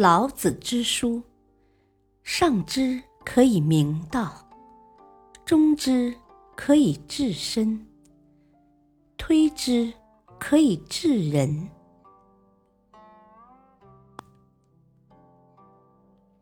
[0.00, 1.22] 老子之书，
[2.22, 4.48] 上之可以明道，
[5.44, 6.16] 中之
[6.56, 7.86] 可以治身，
[9.18, 9.92] 推之
[10.38, 11.68] 可以治人。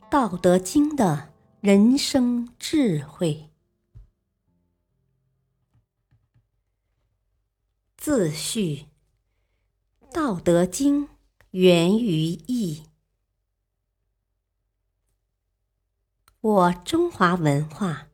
[0.09, 3.50] 《道德经》的人生智慧，
[7.96, 8.86] 自序。
[10.12, 11.09] 《道德经》
[11.51, 12.88] 源于易。
[16.41, 18.06] 我中华文化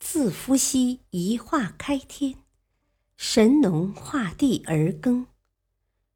[0.00, 2.34] 自伏羲一画开天，
[3.16, 5.28] 神农画地而耕，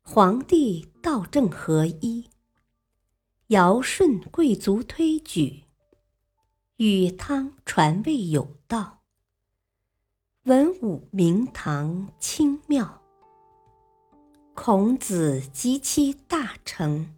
[0.03, 2.29] 黄帝道正合一，
[3.47, 5.63] 尧舜贵族推举，
[6.79, 9.05] 禹汤传位有道，
[10.43, 13.01] 文武明堂清妙。
[14.55, 17.15] 孔子及其大成，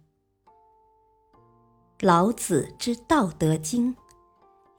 [1.99, 3.95] 老子之《道德经》，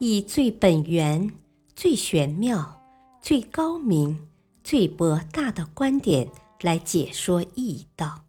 [0.05, 1.31] 以最本源、
[1.77, 2.83] 最玄妙、
[3.21, 4.29] 最高明、
[4.65, 6.29] 最博大的观点
[6.61, 8.25] 来解说易道，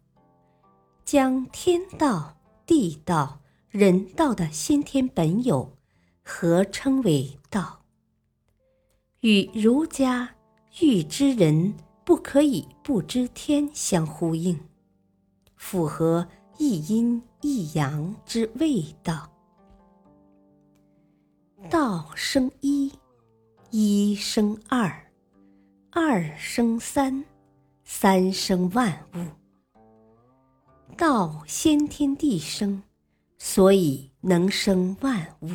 [1.04, 5.76] 将天道、地道、人道的先天本有
[6.22, 7.80] 合称为道，
[9.22, 10.36] 与儒家
[10.80, 11.74] 欲知人。
[12.04, 14.60] 不可以不知天相呼应，
[15.56, 19.33] 符合一阴一阳之谓道。
[21.70, 22.92] 道生一，
[23.70, 25.10] 一生二，
[25.90, 27.24] 二生三，
[27.84, 29.24] 三生万物。
[30.96, 32.82] 道先天地生，
[33.38, 35.48] 所以能生万物。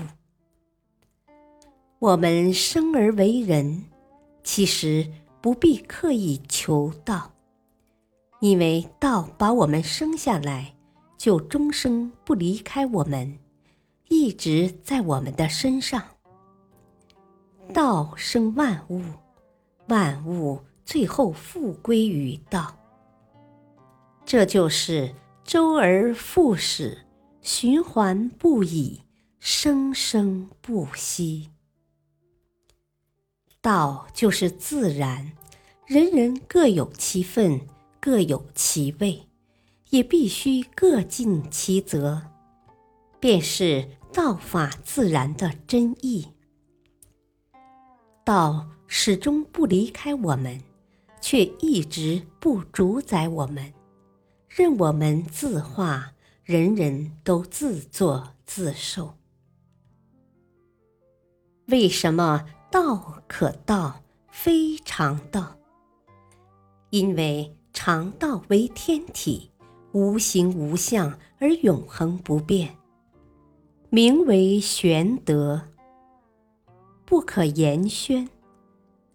[1.99, 3.85] 我们生而为人，
[4.43, 5.09] 其实。
[5.41, 7.31] 不必刻意求道，
[8.41, 10.75] 因为道把我们生下来，
[11.17, 13.39] 就终生不离开我们，
[14.09, 16.03] 一直在我们的身上。
[17.73, 19.01] 道生万物，
[19.87, 22.75] 万物最后复归于道。
[24.25, 27.05] 这就是周而复始，
[27.41, 29.01] 循环不已，
[29.39, 31.49] 生生不息。
[33.61, 35.31] 道就是自然，
[35.85, 37.61] 人人各有其分，
[37.99, 39.27] 各有其位，
[39.89, 42.21] 也必须各尽其责，
[43.19, 43.87] 便是
[44.21, 46.27] 道法自然的真意。
[48.25, 50.61] 道始终不离开我们，
[51.21, 53.73] 却一直不主宰我们，
[54.49, 56.11] 任我们自化，
[56.43, 59.15] 人人都自作自受。
[61.67, 62.45] 为什么？
[62.69, 65.57] 道可道，非常道。
[66.89, 69.49] 因为常道为天体，
[69.93, 72.75] 无形无相而永恒不变，
[73.91, 75.63] 名为玄德，
[77.05, 78.29] 不可言宣，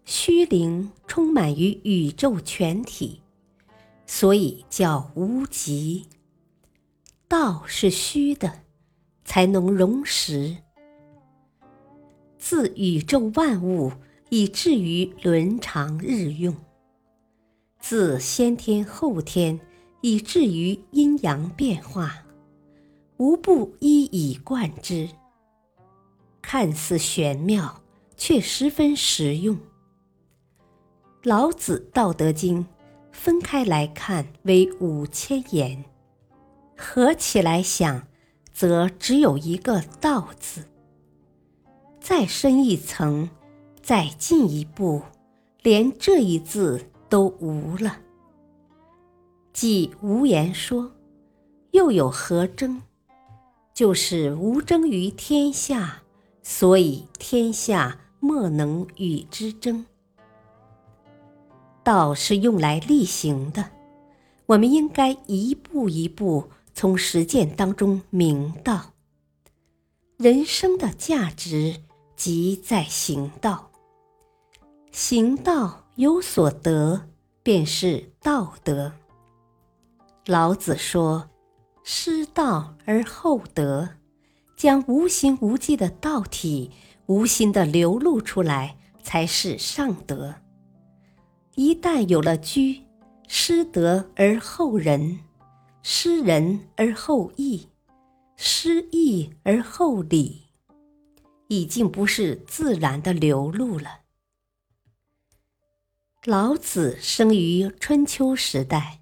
[0.03, 3.21] 虚灵充满于宇宙全体，
[4.05, 6.07] 所以叫无极。
[7.29, 8.63] 道是虚的，
[9.23, 10.57] 才能容实。
[12.37, 13.93] 自宇宙万物
[14.29, 16.53] 以至于伦常日用，
[17.79, 19.57] 自先天后天
[20.01, 22.24] 以至于阴阳变化，
[23.17, 25.09] 无不一以贯之。
[26.41, 27.81] 看似玄妙，
[28.17, 29.57] 却十分实用。
[31.23, 32.63] 老子《道德经》
[33.11, 35.83] 分开来看为五千言，
[36.77, 38.07] 合起来想，
[38.51, 40.65] 则只有一个“道”字。
[41.99, 43.27] 再深一层，
[43.81, 45.01] 再进一步，
[45.63, 47.97] 连这一字都无了。
[49.51, 50.91] 既无言说，
[51.71, 52.83] 又有何争？
[53.75, 56.01] 就是无争于天下，
[56.41, 59.85] 所以天下莫能与之争。
[61.83, 63.69] 道是用来力行的，
[64.47, 68.93] 我们应该一步一步从实践当中明道。
[70.17, 71.81] 人生的价值。
[72.17, 73.69] 即在行道，
[74.89, 77.09] 行道有所得，
[77.43, 78.93] 便是道德。
[80.25, 81.29] 老子说
[81.87, 83.97] ：“失道而后德，
[84.57, 86.71] 将无形无迹的道体
[87.05, 90.33] 无心的流露出来，才是上德。
[91.53, 92.81] 一旦有了居，
[93.27, 95.19] 失德而后仁，
[95.83, 97.67] 失仁而后义，
[98.35, 100.41] 失义而后礼。”
[101.47, 103.99] 已经不是自然的流露了。
[106.23, 109.01] 老子生于春秋时代，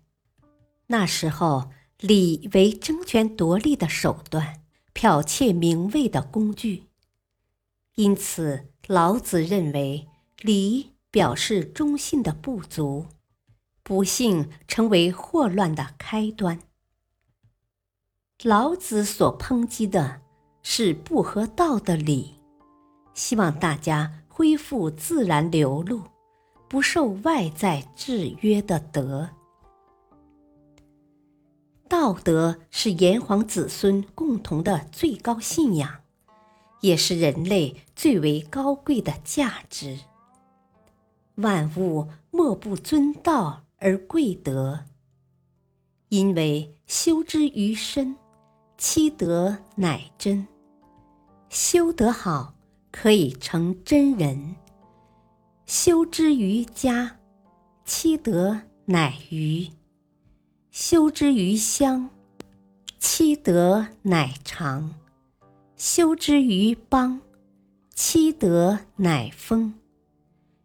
[0.88, 1.70] 那时候
[2.06, 4.60] 礼为争权夺利的手段，
[4.94, 6.84] 剽窃名位的工具。
[7.96, 10.10] 因此，老子认为
[10.42, 13.06] 礼表示忠信的不足，
[13.84, 16.60] 不幸成为祸乱的开端。
[18.44, 20.20] 老子所抨击的
[20.62, 22.34] 是不合道的礼，
[23.14, 26.02] 希望大家恢复自然流露、
[26.68, 29.30] 不受外在制约的德。
[32.04, 36.02] 道德是炎黄子孙共同的最高信仰，
[36.82, 40.00] 也是人类最为高贵的价值。
[41.36, 44.82] 万物莫不尊道而贵德，
[46.10, 48.18] 因为修之于身。
[48.78, 50.46] 其德乃真，
[51.48, 52.54] 修得好
[52.92, 54.58] 可以成真人；
[55.66, 57.16] 修之于家，
[57.86, 59.72] 其德乃余；
[60.76, 62.10] 修之于乡，
[62.98, 64.90] 七德乃长；
[65.78, 67.22] 修之于邦，
[67.94, 69.74] 七德乃丰；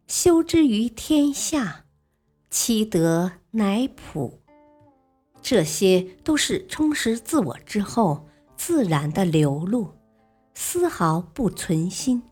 [0.07, 1.85] 修之于天下，
[2.49, 4.39] 七德乃普。
[5.43, 8.27] 这些都是充实自我之后
[8.57, 9.93] 自然的流露，
[10.55, 12.23] 丝毫不存心，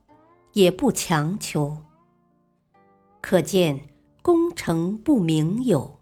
[0.53, 1.77] 也不强求。
[3.21, 3.79] 可见，
[4.23, 5.96] 功成不名有，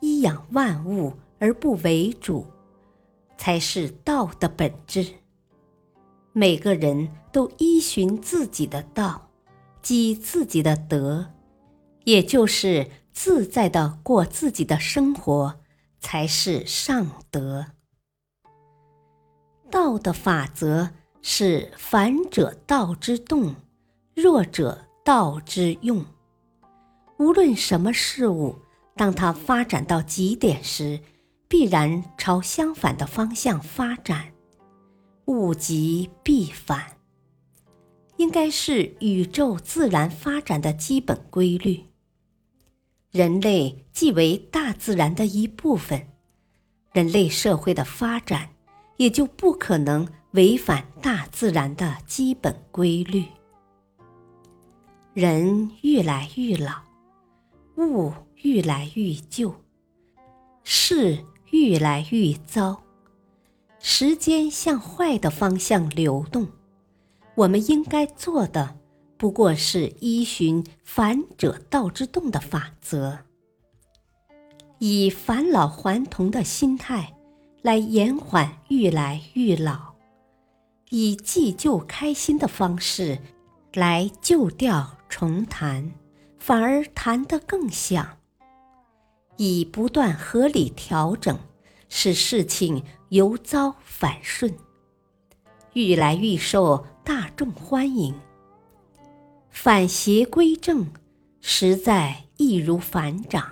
[0.00, 2.46] 依养万物而不为主，
[3.36, 5.06] 才是道的本质。
[6.32, 9.30] 每个人都依循自己的道，
[9.82, 11.32] 积自己的德，
[12.04, 15.60] 也就是自在的过自己的生活。
[16.00, 17.66] 才是上德。
[19.68, 20.90] 道的法则
[21.22, 23.56] 是：凡者道之动，
[24.14, 26.06] 弱者道之用。
[27.18, 28.60] 无论什么事物，
[28.98, 31.00] 当它发展到极点时，
[31.46, 34.32] 必然朝相反的方向发展。
[35.26, 36.96] 物极必反，
[38.16, 41.84] 应该是宇宙自然发展的基本规律。
[43.12, 46.08] 人类既为大自然的一部分，
[46.92, 48.48] 人类社会的发展
[48.96, 53.24] 也就不可能违反大自然的基本规律。
[55.14, 56.72] 人愈来愈老，
[57.76, 58.12] 物
[58.42, 59.54] 愈来愈旧，
[60.62, 62.82] 事愈来愈糟，
[63.80, 66.48] 时间向坏的方向流动。
[67.34, 68.76] 我们应该做的。
[69.16, 73.18] 不过是依循“反者道之动”的法则，
[74.78, 77.16] 以返老还童的心态
[77.62, 79.94] 来延缓愈来愈老，
[80.90, 83.18] 以济旧开新的方式
[83.74, 85.92] 来旧调重弹，
[86.38, 88.17] 反而弹得更响。
[89.38, 91.38] 以不断合理调整，
[91.88, 94.52] 使事情由糟反顺，
[95.74, 98.14] 愈来愈受大众欢迎。
[99.48, 100.86] 反邪归正，
[101.40, 103.42] 实在易如反掌；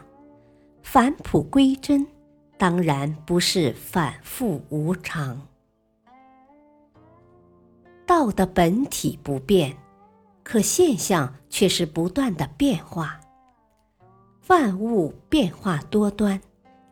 [0.82, 2.04] 返璞归真，
[2.58, 5.40] 当然不是反复无常。
[8.04, 9.76] 道的本体不变，
[10.42, 13.20] 可现象却是不断的变化。
[14.48, 16.40] 万物变化多端，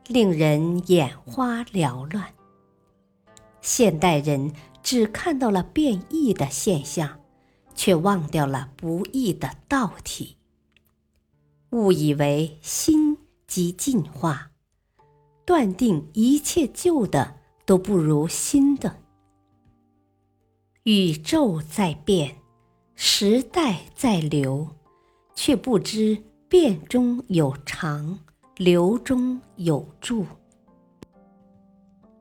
[0.07, 2.35] 令人眼花缭乱。
[3.61, 7.21] 现代人只看到了变异的现象。
[7.77, 10.37] 却忘掉了不易的道体，
[11.71, 13.19] 误以为新
[13.49, 14.53] 即进化，
[15.45, 19.01] 断定一切旧的都不如新的。
[20.85, 22.37] 宇宙在变，
[22.95, 24.69] 时代在流，
[25.35, 26.23] 却不知
[26.57, 28.17] 变中有常，
[28.59, 30.25] 流中有助。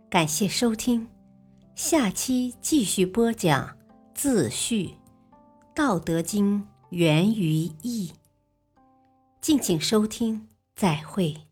[0.09, 1.07] 感谢收听，
[1.75, 3.77] 下期继续播讲
[4.15, 4.87] 自序。
[5.75, 8.11] 《道德经》源于易，
[9.39, 11.42] 敬请收听，再会。